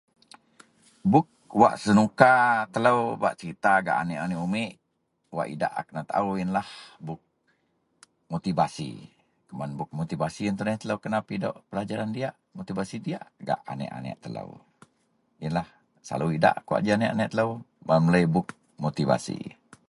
Buk 1.11 1.27
wak 1.61 1.73
senuka 1.83 2.33
telou 2.73 2.99
bak 3.23 3.33
cerita 3.39 3.71
gak 3.85 3.99
aneak-aneak 4.01 4.43
umik, 4.47 4.73
wak 5.35 5.47
idak 5.55 5.73
a 5.79 5.81
kenataao 5.87 6.29
yenlah 6.39 6.67
buk 7.07 7.21
motivasi. 8.33 8.91
Kuman 9.47 9.71
buk 9.79 9.89
motivasi 9.99 10.41
yen 10.45 10.57
tuneh 10.59 10.77
telou 10.81 10.97
kena 11.03 11.19
pidok 11.29 11.55
pelajaran 11.69 12.09
diyak. 12.15 12.35
Motivasi 12.57 12.95
diyak 13.05 13.25
gak 13.47 13.61
aneak-aneak 13.71 14.17
telou. 14.23 14.49
Yenlah 15.43 15.67
selalu 16.05 16.27
idak 16.37 16.55
kawak 16.65 16.81
ji 16.83 16.89
aneak-aneak 16.95 17.31
telou 17.31 17.49
bak 17.87 17.97
melei 18.05 18.25
buk 18.35 18.47
motivasi 18.85 19.37